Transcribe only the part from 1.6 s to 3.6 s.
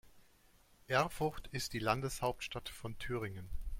die Landeshauptstadt von Thüringen.